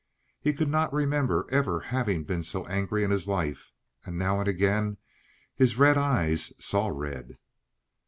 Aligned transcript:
He 0.39 0.51
could 0.51 0.67
not 0.67 0.91
remember 0.91 1.45
ever 1.51 1.79
having 1.81 2.23
been 2.23 2.41
so 2.41 2.65
angry 2.65 3.03
in 3.03 3.11
his 3.11 3.27
life; 3.27 3.71
now 4.07 4.39
and 4.39 4.47
again 4.47 4.97
his 5.55 5.77
red 5.77 5.95
eyes 5.95 6.51
saw 6.57 6.87
red. 6.87 7.37